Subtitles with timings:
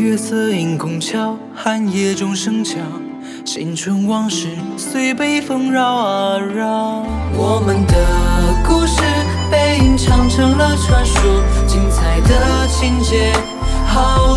[0.00, 2.78] 月色映拱桥寒夜钟声敲
[3.44, 7.04] 青春往事随北风绕啊绕
[7.34, 7.94] 我们的
[8.66, 9.02] 故事
[9.50, 13.30] 被吟唱成了传说精彩的情节
[13.86, 14.29] 毫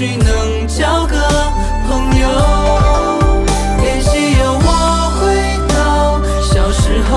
[0.00, 1.14] 许能交个
[1.86, 2.26] 朋友。
[3.82, 5.20] 联系有我回
[5.74, 7.12] 到小时候，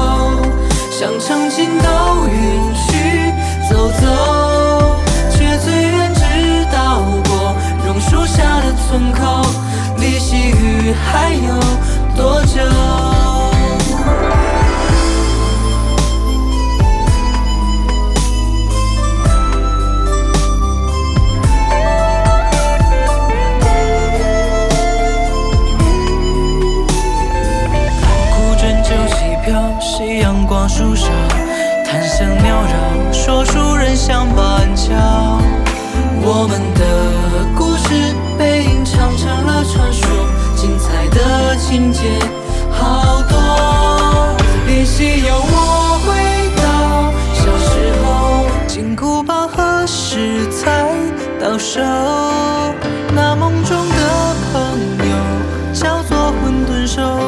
[0.91, 3.31] 想曾经都允许
[3.69, 4.99] 走走，
[5.31, 6.99] 却最远只到
[7.29, 7.55] 过
[7.87, 9.47] 榕树下的村口，
[9.99, 11.57] 离细雨还有
[12.17, 13.02] 多久？
[29.95, 31.11] 夕阳挂树梢，
[31.85, 34.89] 檀香缭绕，说书人相伴桥。
[36.19, 36.81] 我们的
[37.55, 40.09] 故事被吟唱成了传说，
[40.55, 41.99] 精彩的情节
[42.71, 44.35] 好多。
[44.65, 46.09] 练习有我回
[46.57, 50.89] 到小时候，金箍棒何时才
[51.39, 51.79] 到手？
[53.13, 54.57] 那梦中的朋
[55.07, 55.15] 友
[55.71, 57.19] 叫做混沌兽。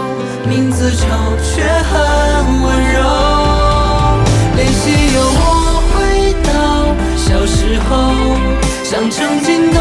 [0.47, 1.07] 名字丑
[1.41, 2.14] 却很
[8.95, 9.74] 想曾经